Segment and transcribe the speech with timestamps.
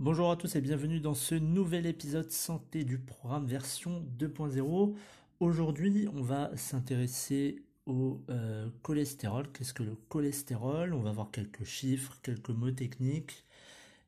[0.00, 4.94] Bonjour à tous et bienvenue dans ce nouvel épisode santé du programme version 2.0.
[5.40, 9.50] Aujourd'hui, on va s'intéresser au euh, cholestérol.
[9.52, 10.94] Qu'est-ce que le cholestérol?
[10.94, 13.44] On va voir quelques chiffres, quelques mots techniques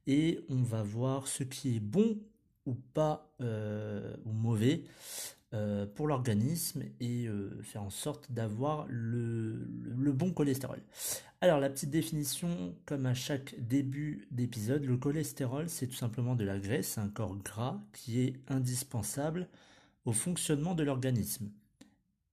[0.06, 2.19] et on va voir ce qui est bon
[2.67, 4.84] ou pas euh, ou mauvais
[5.53, 7.29] euh, pour l'organisme et
[7.63, 9.67] faire en sorte d'avoir le,
[10.13, 10.81] bon cholestérol.
[11.41, 16.45] Alors la petite définition, comme à chaque début d'épisode, le cholestérol c'est tout simplement de
[16.45, 19.48] la graisse, un corps gras qui est indispensable
[20.05, 21.51] au fonctionnement de l'organisme.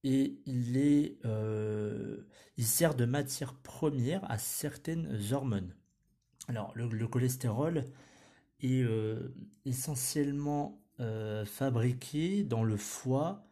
[0.04, 2.18] Et il, est, euh,
[2.56, 5.74] il sert de matière première à certaines hormones.
[6.46, 7.84] Alors le, cholestérol
[8.60, 13.46] est euh, essentiellement euh, fabriqué dans le foie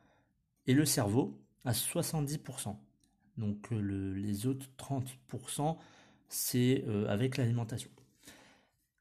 [0.66, 2.76] et le cerveau à 70%.
[3.38, 5.76] Donc les autres 30%,
[6.28, 7.90] c'est avec l'alimentation.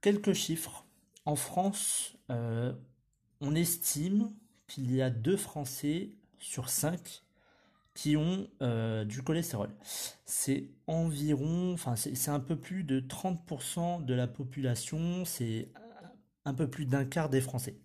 [0.01, 0.85] Quelques chiffres.
[1.23, 4.29] En France, on estime
[4.67, 7.23] qu'il y a deux Français sur cinq
[7.95, 9.69] qui ont euh, du cholestérol.
[10.25, 15.69] C'est environ, enfin c'est un peu plus de 30% de la population, c'est
[16.43, 17.77] un peu plus d'un quart des Français.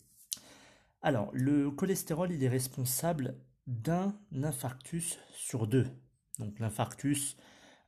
[1.03, 5.87] Alors, le cholestérol, il est responsable d'un infarctus sur deux.
[6.39, 7.37] Donc l'infarctus,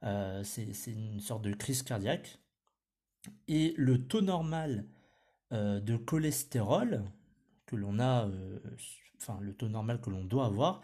[0.03, 2.39] euh, c'est une sorte de crise cardiaque.
[3.49, 4.87] Et le taux normal
[5.53, 7.05] euh, de cholestérol,
[7.67, 8.59] que l'on a, euh,
[9.19, 10.81] enfin le taux normal que l'on doit avoir,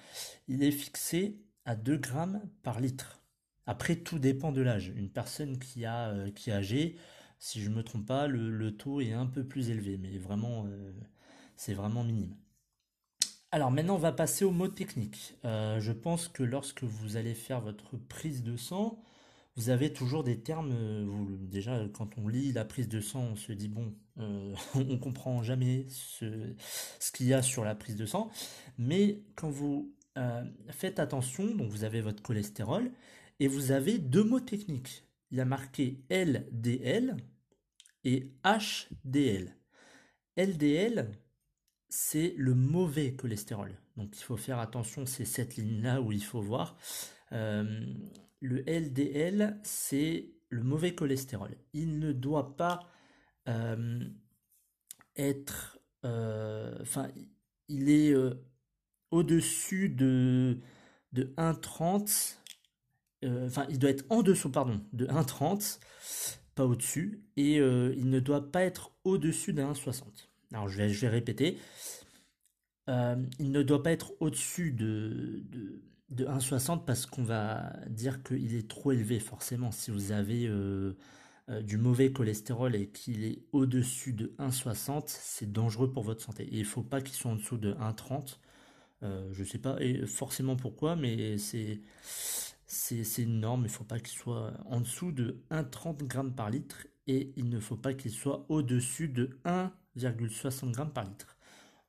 [0.48, 3.22] il est fixé à 2 grammes par litre.
[3.66, 4.92] Après, tout dépend de l'âge.
[4.96, 6.96] Une personne qui, a, qui est âgée,
[7.38, 10.66] si je ne me trompe pas, le, taux est un peu plus élevé, mais vraiment,
[11.58, 12.34] c'est vraiment minime.
[13.50, 15.34] Alors maintenant, on va passer au mot technique.
[15.44, 19.02] je pense que lorsque vous allez faire votre prise de sang,
[19.58, 23.34] vous avez toujours des termes, euh, déjà quand on lit la prise de sang, on
[23.34, 26.54] se dit bon, euh, on comprend jamais ce,
[27.00, 28.30] ce qu'il y a sur la prise de sang,
[28.78, 32.92] mais quand vous euh, faites attention, donc vous avez votre cholestérol
[33.40, 35.04] et vous avez deux mots techniques.
[35.32, 37.16] Il y a marqué LDL
[38.04, 39.56] et HDL.
[40.36, 41.10] LDL,
[41.88, 43.78] c'est le mauvais cholestérol.
[43.96, 46.76] Donc il faut faire attention, c'est cette ligne-là où il faut voir.
[47.30, 51.56] Le LDL, c'est le mauvais cholestérol.
[51.72, 52.80] Il ne doit pas
[53.48, 54.00] euh,
[55.16, 55.78] être...
[56.04, 57.08] Euh, enfin,
[57.68, 58.34] il est euh,
[59.10, 60.58] au-dessus de,
[61.12, 62.36] de 1,30.
[63.24, 65.80] Enfin, il doit être en dessous, pardon, de 1,30,
[66.54, 67.24] pas au-dessus.
[67.36, 70.28] Et il ne doit pas être au-dessus de 1,60.
[70.52, 71.58] Alors, je vais, répéter.
[72.86, 75.44] il ne doit pas être au-dessus de
[76.10, 79.70] de 1,60 parce qu'on va dire qu'il est trop élevé forcément.
[79.70, 80.96] Si vous avez euh,
[81.50, 86.44] euh, du mauvais cholestérol et qu'il est au-dessus de 1,60, c'est dangereux pour votre santé.
[86.44, 88.38] Et il ne faut pas qu'il soit en dessous de 1,30.
[89.02, 91.80] Euh, je ne sais pas et forcément pourquoi, mais c'est
[92.66, 93.62] c'est une norme.
[93.62, 97.48] Il ne faut pas qu'il soit en dessous de 1,30 g par litre et il
[97.48, 99.38] ne faut pas qu'il soit au-dessus de
[100.06, 101.36] 1,60 g par litre.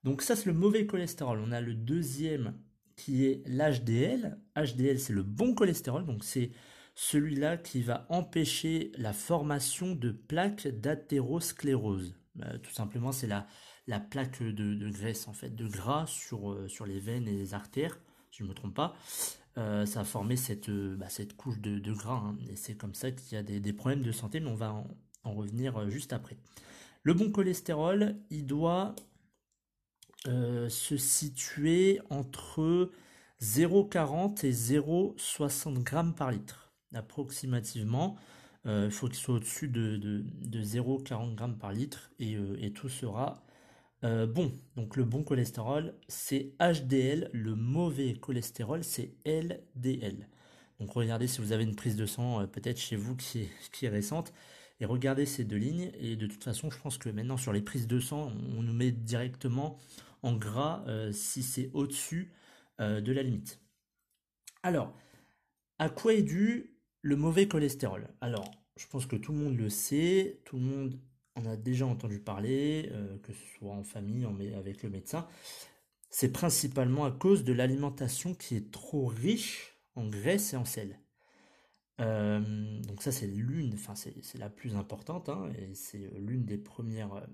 [0.04, 1.40] Donc ça c'est le mauvais cholestérol.
[1.46, 2.54] On a le deuxième
[2.96, 4.38] qui est l'HDL.
[4.56, 6.52] HDL, c'est le bon cholestérol, donc c'est
[6.96, 12.14] celui-là qui va empêcher la formation de plaques d'athérosclérose.
[12.44, 13.48] Euh, tout simplement, c'est la,
[13.88, 17.54] la plaque de, graisse, en fait, de gras sur, euh, sur les veines et les
[17.54, 17.98] artères,
[18.32, 18.96] si je ne me trompe pas.
[19.58, 22.38] Euh, ça a formé cette, bah, couche de, gras, hein.
[22.50, 24.84] et c'est comme ça qu'il y a des, problèmes de santé, mais on va
[25.24, 26.38] en revenir juste après.
[27.04, 28.96] Le bon cholestérol, il doit
[30.28, 32.92] euh, se situer entre
[33.42, 38.18] 0,40 et 0,60 grammes par litre, approximativement.
[38.66, 42.90] Euh, il faut qu'il soit au-dessus de, de, 0,40 grammes par litre et, euh, tout
[42.90, 43.44] sera
[44.02, 44.52] bon.
[44.76, 50.28] Donc le bon cholestérol, c'est HDL, le mauvais cholestérol, c'est LDL.
[50.80, 53.50] Donc regardez si vous avez une prise de sang peut-être chez vous qui
[53.82, 54.34] est récente
[54.80, 55.92] et regardez ces deux lignes.
[56.00, 58.74] Et de toute façon, je pense que maintenant sur les prises de sang, on nous
[58.74, 59.78] met directement
[60.22, 62.32] en gras euh, si c'est au-dessus
[62.82, 63.62] euh, de la limite.
[64.64, 64.94] Alors,
[65.80, 68.10] À quoi est dû le mauvais cholestérol?
[68.22, 71.00] Alors, je pense que tout le monde le sait, tout le monde
[71.36, 74.26] en a déjà entendu parler, euh, que ce soit en famille,
[74.56, 75.28] avec le médecin.
[76.10, 81.00] C'est principalement à cause de l'alimentation qui est trop riche en graisse et en sel.
[82.00, 86.58] Euh, donc ça c'est l'une, enfin c'est la plus importante, hein, et c'est l'une des
[86.58, 87.26] premières euh,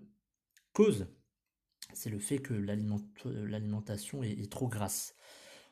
[0.74, 1.08] causes.
[1.94, 5.16] C'est le fait que l'alimentation est, trop grasse.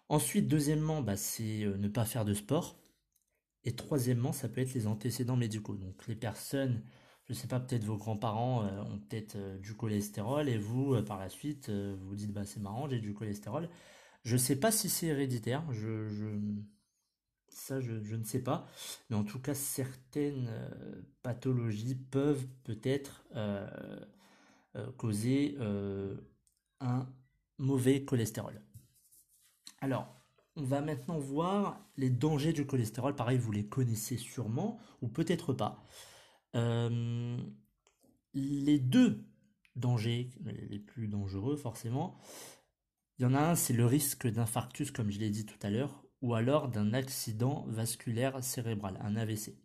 [0.10, 2.78] Ensuite, deuxièmement, bah, c'est ne pas faire de sport.
[3.66, 5.76] Et troisièmement, ça peut être les antécédents médicaux.
[5.76, 6.84] Donc les personnes,
[7.26, 10.96] je ne sais pas, peut-être vos grands-parents euh, ont peut-être euh, du cholestérol et vous,
[10.96, 13.70] euh, par la suite, vous vous dites, bah c'est marrant, j'ai du cholestérol.
[14.24, 16.08] Je ne sais pas si c'est héréditaire, je,
[17.54, 18.68] ça je, ne sais pas.
[19.10, 20.50] Mais en tout cas, certaines
[21.22, 23.24] pathologies peuvent peut-être
[24.98, 25.58] causer
[26.80, 27.08] un
[27.58, 28.62] mauvais cholestérol.
[29.82, 30.08] Alors,
[30.56, 33.16] on va maintenant voir les dangers du cholestérol.
[33.16, 35.84] Pareil, vous les connaissez sûrement, ou peut-être pas.
[36.56, 37.38] Euh,
[38.34, 39.26] les deux
[39.76, 40.30] dangers
[40.70, 42.20] les plus dangereux, forcément,
[43.18, 45.70] il y en a un, c'est le risque d'infarctus, comme je l'ai dit tout à
[45.70, 49.60] l'heure, ou alors d'un accident vasculaire cérébral, un AVC.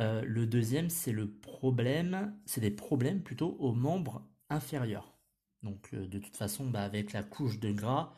[0.00, 5.16] Euh, le deuxième, c'est le problème, c'est des problèmes plutôt aux membres inférieurs.
[5.62, 8.12] Donc, euh, de toute façon, bah, avec la couche de gras,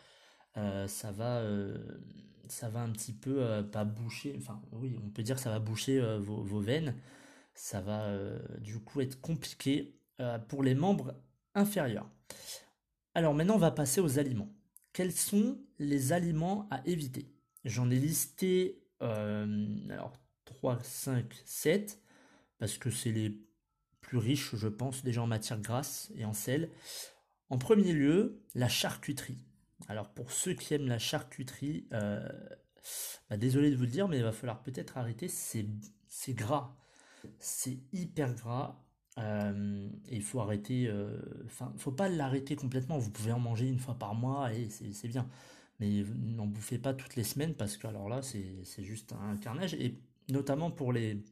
[0.56, 1.43] euh, ça va
[2.49, 5.58] ça va un petit peu pas boucher enfin oui on peut dire que ça va
[5.58, 6.94] boucher vos, veines
[7.55, 8.14] ça va
[8.60, 9.98] du coup être compliqué
[10.48, 11.14] pour les membres
[11.55, 12.10] inférieurs
[13.14, 14.52] alors maintenant on va passer aux aliments
[14.93, 17.32] quels sont les aliments à éviter?
[17.64, 22.00] J'en ai listé alors 3 5 7
[22.58, 23.36] parce que c'est les
[24.00, 26.70] plus riches je pense déjà en matière grasse et en sel
[27.50, 29.44] en premier lieu la charcuterie
[29.88, 32.26] alors pour ceux qui aiment la charcuterie, euh,
[33.30, 35.28] bah, désolé de vous le dire, mais il va falloir peut-être arrêter.
[35.28, 35.66] C'est
[36.34, 36.76] gras,
[37.38, 38.78] c'est hyper gras.
[39.18, 40.86] Euh, et il faut arrêter.
[40.88, 42.98] Euh, enfin, faut pas l'arrêter complètement.
[42.98, 45.28] Vous pouvez en manger une fois par mois et c'est bien.
[45.82, 49.75] Mais n'en bouffez pas toutes les semaines parce que alors là, c'est juste un carnage.
[49.75, 49.99] Et
[50.29, 51.25] notamment pour les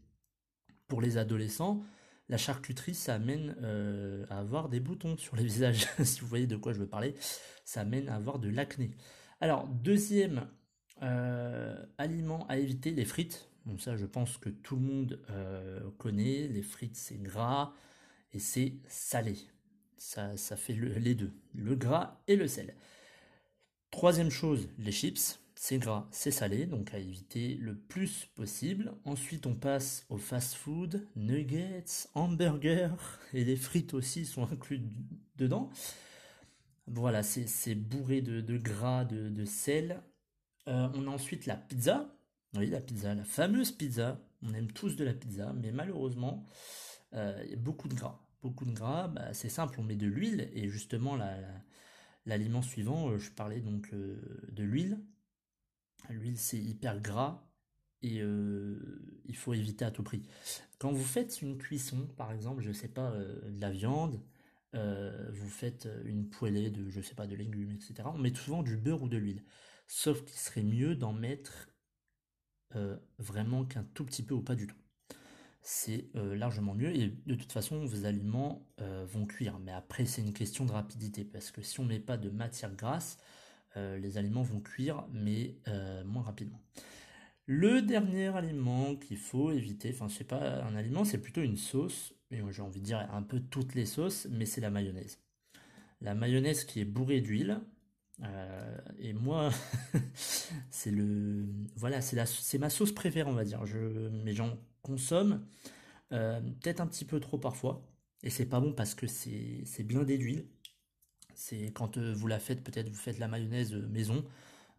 [0.88, 1.84] pour les adolescents,
[2.28, 6.48] la charcuterie, ça amène euh, à avoir des boutons sur les visages, si vous voyez
[6.48, 7.14] de quoi je veux parler.
[7.64, 8.90] Ça amène à avoir de l'acné.
[9.40, 10.48] Alors, deuxième
[11.02, 13.48] euh, aliment à éviter, les frites.
[13.78, 16.48] Ça, je pense que tout le monde euh, connaît.
[16.48, 17.72] Les frites, c'est gras
[18.32, 19.36] et c'est salé.
[19.96, 22.74] Ça, ça fait les deux, le gras et le sel.
[23.90, 28.94] Troisième chose, les chips c'est gras, c'est salé, donc à éviter le plus possible.
[29.04, 32.96] Ensuite, on passe au fast-food, nuggets, hamburgers,
[33.34, 34.80] et les frites aussi sont inclus
[35.36, 35.68] dedans.
[36.86, 40.02] Voilà, c'est bourré de, gras, de, sel.
[40.66, 42.10] Euh, on a ensuite la pizza.
[42.56, 44.18] Oui, la pizza, la fameuse pizza.
[44.42, 46.46] On aime tous de la pizza, mais malheureusement,
[47.12, 48.18] euh, il y a beaucoup de gras.
[48.42, 51.16] Beaucoup de gras, bah, c'est simple, on met de l'huile, et justement,
[52.26, 55.00] l'aliment suivant, euh, je parlais donc de l'huile.
[56.08, 57.50] L'huile, c'est hyper gras
[58.02, 60.22] et euh, il faut éviter à tout prix.
[60.78, 64.20] Quand vous faites une cuisson, par exemple, je sais pas, euh, de la viande,
[64.74, 68.08] euh, vous faites une poêlée de, je sais pas, de légumes, etc.
[68.14, 69.44] On met souvent du beurre ou de l'huile.
[69.86, 71.68] Sauf qu'il serait mieux d'en mettre
[73.18, 74.76] vraiment qu'un tout petit peu ou pas du tout.
[75.62, 79.58] C'est largement mieux et de toute façon vos aliments vont cuire.
[79.58, 82.74] Mais après c'est une question de rapidité parce que si on met pas de matière
[82.74, 83.18] grasse,
[83.76, 86.60] euh, les aliments vont cuire, mais euh, moins rapidement.
[87.46, 92.14] Le dernier aliment qu'il faut éviter, enfin c'est pas un aliment, c'est plutôt une sauce,
[92.30, 95.20] mais j'ai envie de dire un peu toutes les sauces, mais c'est la mayonnaise.
[96.00, 97.60] La mayonnaise qui est bourrée d'huile,
[98.22, 99.50] euh, et moi,
[100.70, 103.66] c'est le, voilà, c'est ma sauce préférée, on va dire.
[103.66, 103.78] Je,
[104.24, 105.46] mais j'en consomme
[106.10, 107.90] peut-être un petit peu trop parfois,
[108.22, 110.46] et c'est pas bon parce que c'est, blindé d'huile.
[111.34, 114.24] C'est quand euh, vous la faites, peut-être vous faites la mayonnaise euh, maison,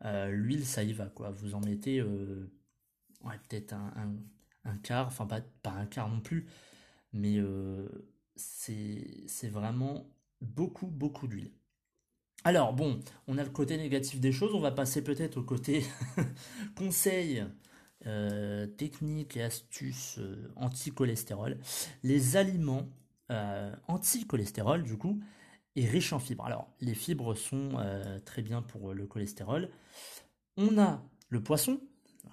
[0.05, 1.31] euh, l'huile ça y va quoi.
[1.31, 6.47] Vous en mettez peut-être un, quart, enfin pas, pas un quart non plus,
[7.13, 7.39] mais
[8.35, 10.07] c'est vraiment
[10.41, 11.51] beaucoup beaucoup d'huile.
[12.43, 15.85] Alors bon, on a le côté négatif des choses, on va passer peut-être au côté
[18.03, 20.19] conseils, techniques et astuces
[20.55, 21.57] anti-cholestérol.
[22.03, 22.87] Les aliments
[23.87, 25.19] anti-cholestérol du coup,
[25.75, 26.45] et riche en fibres.
[26.45, 29.69] Alors, les fibres sont euh, très bien pour le cholestérol.
[30.57, 31.79] On a le poisson.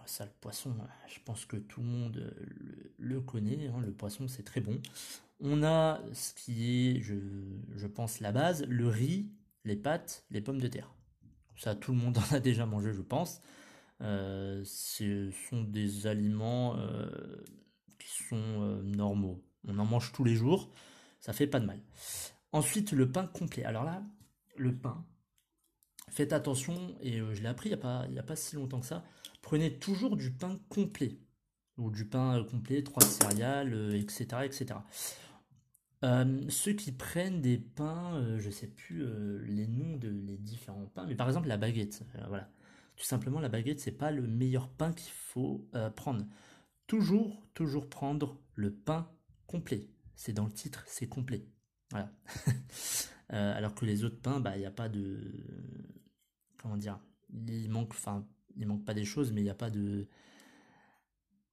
[0.07, 0.75] ça, le poisson,
[1.07, 2.35] je pense que tout le monde
[2.99, 3.69] le, connaît.
[3.69, 3.81] Hein.
[3.81, 4.81] le poisson, c'est très bon.
[5.41, 9.29] On a ce qui est, je, pense, la base, le riz,
[9.65, 10.93] les pâtes, les pommes de terre.
[11.57, 13.41] Ça, tout le monde en a déjà mangé, je pense.
[14.01, 16.77] Ce sont des aliments
[17.99, 19.43] qui sont normaux.
[19.67, 20.71] On en mange tous les jours,
[21.21, 21.81] ça fait pas de mal.
[22.53, 23.65] Ensuite, le pain complet.
[23.65, 24.03] Alors là,
[24.57, 25.05] le pain,
[26.11, 28.87] faites attention, et je l'ai appris il n'y a, pas, a pas si longtemps que
[28.87, 29.05] ça,
[29.43, 31.19] prenez toujours du pain complet,
[31.77, 34.27] ou du pain complet, trois céréales, etc.
[34.45, 34.81] etc.
[36.05, 40.37] Euh, ceux qui prennent des pains, euh, je sais plus euh, les noms de les
[40.37, 42.49] différents pains, mais par exemple la baguette, voilà.
[42.99, 46.27] Tout simplement, la baguette, c'est pas le meilleur pain qu'il faut prendre.
[46.89, 49.09] Toujours, toujours prendre le pain
[49.47, 49.89] complet.
[50.17, 51.47] C'est dans le titre, c'est complet.
[51.93, 52.13] Voilà.
[53.29, 55.33] alors que les autres pains, bah, il n'y a pas de.
[56.61, 56.99] Comment dire
[57.31, 58.27] Il manque, enfin,
[58.57, 60.09] il manque pas des choses, mais il n'y a pas de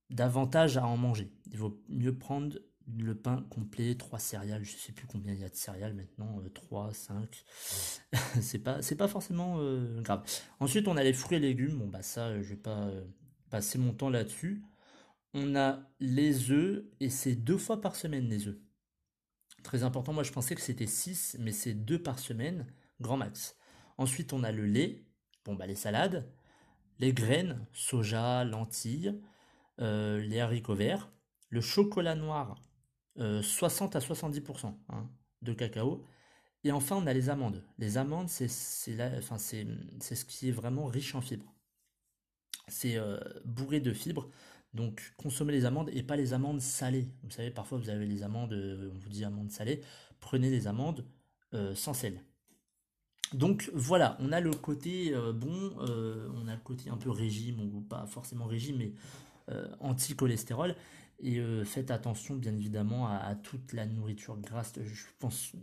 [0.10, 1.32] d'avantage à en manger.
[1.52, 5.44] Il vaut mieux prendre le pain complet, 3 céréales, je sais plus combien il y
[5.44, 7.44] a de céréales maintenant, 3, euh, 5.
[8.42, 10.24] c'est pas pas forcément euh, grave.
[10.60, 11.78] Ensuite, on a les fruits et légumes.
[11.80, 12.90] Bon bah ça euh, je vais pas
[13.50, 14.64] passer mon temps là-dessus.
[15.34, 18.58] On a les œufs et c'est deux fois par semaine les œufs.
[19.64, 22.68] Très important, moi je pensais que c'était 6 mais c'est deux par semaine,
[23.02, 23.58] grand max.
[23.98, 25.04] Ensuite, on a le lait,
[25.46, 26.30] bon bah les salades,
[27.00, 29.20] les graines, soja, lentilles,
[29.80, 31.12] les haricots verts,
[31.50, 32.62] le chocolat noir
[33.18, 35.10] 60 euh, à 70% hein,
[35.42, 36.06] de cacao.
[36.66, 37.64] Et enfin, on a les amandes.
[37.78, 38.50] Les amandes, c'est
[39.18, 41.54] enfin, ce qui est vraiment riche en fibres.
[42.68, 44.30] C'est euh, bourré de fibres.
[44.74, 47.08] Donc, consommez les amandes et pas les amandes salées.
[47.24, 49.82] Vous savez, parfois, vous avez les amandes, euh, on vous dit amandes salées.
[50.20, 51.06] Prenez des amandes
[51.74, 52.22] sans sel.
[53.32, 57.80] Donc voilà, on a le côté bon, on a le côté un peu régime, ou
[57.80, 58.92] pas forcément régime, mais
[59.80, 60.76] anti-cholestérol.
[61.20, 64.74] Et euh, faites attention, bien évidemment, à, toute la nourriture grasse.
[64.84, 65.54] Je pense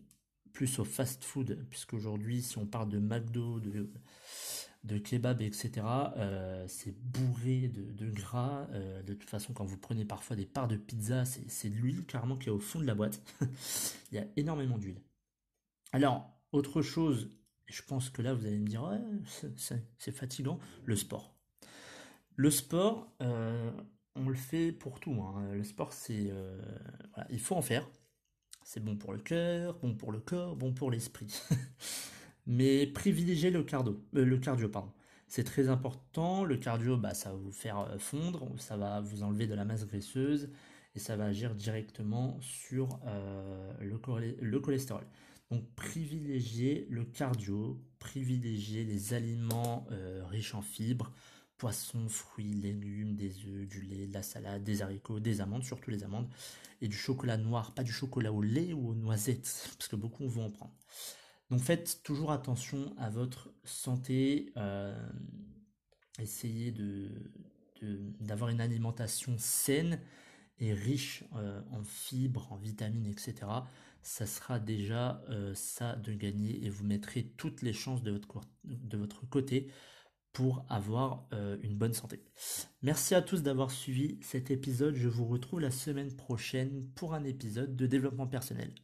[0.52, 5.73] plus au fast-food, puisque aujourd'hui, si on parle de McDo, de, kebab, etc.,
[6.16, 8.66] euh, c'est bourré de, gras.
[8.73, 12.04] Euh, de toute façon, quand vous prenez parfois des parts de pizza, c'est de l'huile
[12.04, 13.23] carrément qui est au fond de la boîte.
[14.12, 15.00] Il y a énormément d'huile.
[15.92, 17.30] Alors, autre chose,
[17.66, 18.90] je pense que là, vous allez me dire,
[19.99, 21.35] c'est fatigant, le sport.
[22.37, 23.14] Le sport,
[24.14, 25.23] on le fait pour tout.
[25.23, 25.52] Hein.
[25.52, 26.61] Le sport, c'est, euh,
[27.30, 27.88] il faut en faire.
[28.64, 31.33] C'est bon pour le cœur, bon pour le corps, bon pour l'esprit.
[32.47, 34.90] Mais privilégiez le cardio, euh, le cardio, pardon.
[35.28, 36.45] C'est très important.
[36.45, 39.64] Le cardio, bah, ça va vous faire euh, fondre, ça va vous enlever de la
[39.64, 40.50] masse graisseuse
[40.95, 43.00] et ça va agir directement sur
[43.81, 43.99] le,
[44.40, 45.04] le, cholestérol.
[45.50, 49.87] Donc privilégiez le cardio, privilégiez les aliments
[50.28, 51.11] riches en fibres,
[51.62, 55.92] poissons, fruits, légumes, des œufs, du lait, de la salade, des haricots, des amandes, surtout
[55.92, 56.28] les amandes,
[56.81, 60.26] et du chocolat noir, pas du chocolat au lait ou aux noisettes, parce que beaucoup
[60.26, 60.75] vont en prendre.
[61.50, 65.09] Donc faites toujours attention à votre santé, euh,
[66.19, 67.31] essayez de,
[68.19, 70.00] d'avoir une alimentation saine
[70.59, 73.35] et riche euh, en fibres, en vitamines, etc.
[74.02, 78.40] Ça sera déjà euh, ça de gagner et vous mettrez toutes les chances de votre,
[78.64, 79.71] de votre côté
[80.33, 82.23] pour avoir euh, une bonne santé.
[82.83, 84.95] Merci à tous d'avoir suivi cet épisode.
[84.95, 88.75] Je vous retrouve la semaine prochaine pour un épisode de développement personnel.